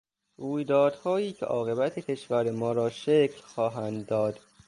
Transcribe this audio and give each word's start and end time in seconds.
رویدادهایی 0.37 1.33
که 1.33 1.45
عاقبت 1.45 1.99
کشور 1.99 2.51
ما 2.51 2.71
را 2.71 2.89
شکل 2.89 3.41
خواهند 3.41 4.05
داد 4.05 4.39